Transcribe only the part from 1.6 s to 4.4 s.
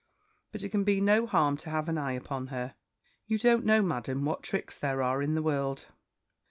have an eye upon her. You don't know, Madam,